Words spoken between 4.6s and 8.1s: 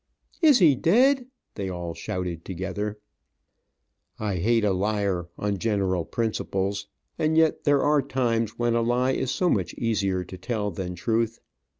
a liar, on general principles, and yet there are